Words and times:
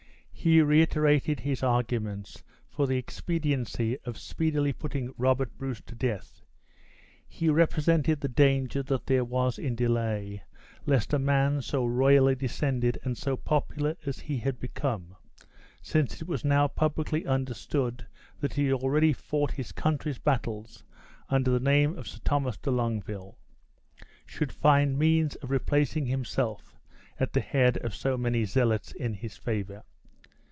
He 0.43 0.59
reiterated 0.59 1.41
his 1.41 1.61
arguments 1.61 2.43
for 2.67 2.87
the 2.87 2.97
expediency 2.97 3.99
of 4.05 4.17
speedily 4.17 4.73
putting 4.73 5.13
Robert 5.15 5.55
Bruce 5.55 5.81
to 5.81 5.93
death; 5.93 6.41
he 7.27 7.47
represented 7.47 8.21
the 8.21 8.27
danger 8.27 8.81
that 8.81 9.05
there 9.05 9.23
was 9.23 9.59
in 9.59 9.75
delay, 9.75 10.41
lest 10.87 11.13
a 11.13 11.19
man 11.19 11.61
so 11.61 11.85
royally 11.85 12.33
descended 12.33 12.97
and 13.03 13.15
so 13.19 13.37
popular 13.37 13.95
as 14.07 14.17
he 14.19 14.37
had 14.37 14.59
become 14.59 15.15
(since 15.83 16.23
it 16.23 16.27
was 16.27 16.43
now 16.43 16.67
publicly 16.67 17.23
understood 17.27 18.07
that 18.39 18.53
he 18.53 18.63
had 18.65 18.73
already 18.81 19.13
fought 19.13 19.51
his 19.51 19.71
country's 19.71 20.17
battles 20.17 20.83
under 21.29 21.51
the 21.51 21.59
name 21.59 21.95
of 21.95 22.07
Sir 22.07 22.19
Thomas 22.23 22.57
de 22.57 22.71
Longueville) 22.71 23.37
should 24.25 24.51
find 24.51 24.97
means 24.97 25.35
of 25.35 25.51
replacing 25.51 26.07
himself 26.07 26.79
at 27.19 27.31
the 27.33 27.41
head 27.41 27.77
of 27.85 27.93
so 27.93 28.17
many 28.17 28.43
zealots 28.43 28.91
in 28.91 29.13
his 29.13 29.37
favor. 29.37 29.83